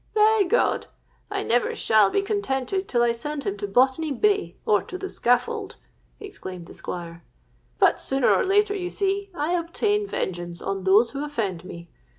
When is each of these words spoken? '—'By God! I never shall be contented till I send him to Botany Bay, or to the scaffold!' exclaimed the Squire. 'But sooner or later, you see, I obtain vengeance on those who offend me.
'—'By 0.15 0.45
God! 0.49 0.87
I 1.29 1.43
never 1.43 1.75
shall 1.75 2.09
be 2.09 2.23
contented 2.23 2.87
till 2.87 3.03
I 3.03 3.11
send 3.11 3.43
him 3.43 3.55
to 3.57 3.67
Botany 3.67 4.11
Bay, 4.11 4.57
or 4.65 4.81
to 4.81 4.97
the 4.97 5.11
scaffold!' 5.11 5.75
exclaimed 6.19 6.65
the 6.65 6.73
Squire. 6.73 7.23
'But 7.77 8.01
sooner 8.01 8.33
or 8.33 8.43
later, 8.43 8.73
you 8.75 8.89
see, 8.89 9.29
I 9.35 9.51
obtain 9.53 10.07
vengeance 10.07 10.59
on 10.59 10.85
those 10.85 11.11
who 11.11 11.23
offend 11.23 11.63
me. 11.65 11.87